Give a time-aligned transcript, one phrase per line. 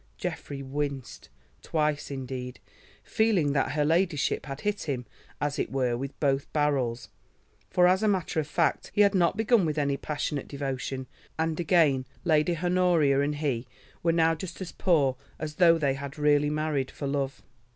[0.17, 1.29] Geoffrey winced,
[1.61, 2.59] twice indeed,
[3.03, 5.05] feeling that her ladyship had hit him
[5.39, 7.09] as it were with both barrels.
[7.69, 11.05] For, as a matter of fact, he had not begun with any passionate devotion,
[11.37, 13.67] and again Lady Honoria and he
[14.01, 17.43] were now just as poor as though they had really married for love.